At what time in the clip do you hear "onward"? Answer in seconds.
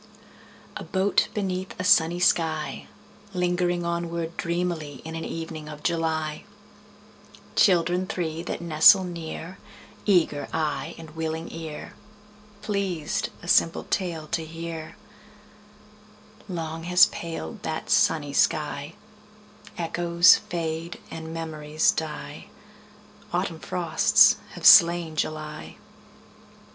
3.85-4.35